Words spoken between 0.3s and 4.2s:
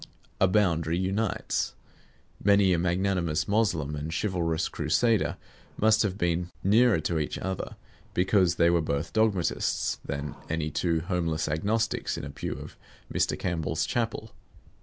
A boundary unites. Many a magnanimous Moslem and